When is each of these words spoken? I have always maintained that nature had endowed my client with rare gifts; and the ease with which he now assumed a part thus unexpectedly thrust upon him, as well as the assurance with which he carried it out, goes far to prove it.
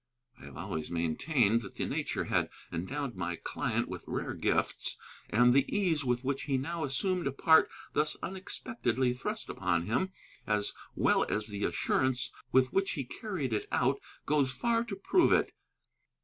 I 0.41 0.45
have 0.45 0.57
always 0.57 0.89
maintained 0.89 1.61
that 1.61 1.77
nature 1.77 2.23
had 2.23 2.49
endowed 2.71 3.15
my 3.15 3.35
client 3.35 3.87
with 3.87 4.03
rare 4.07 4.33
gifts; 4.33 4.97
and 5.29 5.53
the 5.53 5.63
ease 5.77 6.03
with 6.03 6.23
which 6.23 6.45
he 6.45 6.57
now 6.57 6.83
assumed 6.83 7.27
a 7.27 7.31
part 7.31 7.69
thus 7.93 8.17
unexpectedly 8.23 9.13
thrust 9.13 9.47
upon 9.47 9.85
him, 9.85 10.11
as 10.47 10.73
well 10.95 11.27
as 11.29 11.45
the 11.45 11.65
assurance 11.65 12.31
with 12.51 12.73
which 12.73 12.93
he 12.93 13.03
carried 13.03 13.53
it 13.53 13.67
out, 13.71 13.99
goes 14.25 14.51
far 14.51 14.83
to 14.85 14.95
prove 14.95 15.31
it. 15.31 15.51